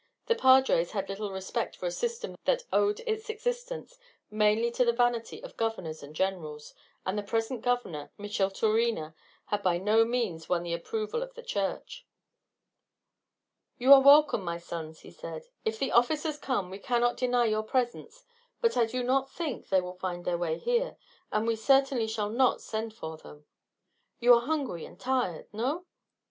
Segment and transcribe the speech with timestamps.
[0.25, 3.99] The padres had little respect for a system that owed its existence
[4.31, 6.73] mainly to the vanity of governors and generals,
[7.05, 9.13] and the present governor, Micheltorena,
[9.45, 12.03] had by no means won the approval of the Church.
[13.77, 15.43] "You are welcome, my sons," he said.
[15.65, 18.23] "If the officers come we cannot deny your presence;
[18.59, 20.97] but I do not think they will find their way here,
[21.31, 23.45] and we certainly shall not send for them.
[24.19, 25.85] You are hungry and tired, no?"